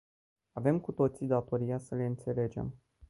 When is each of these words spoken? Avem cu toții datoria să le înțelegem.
Avem 0.55 0.79
cu 0.79 0.91
toții 0.91 1.27
datoria 1.27 1.77
să 1.77 1.95
le 1.95 2.05
înțelegem. 2.05 2.73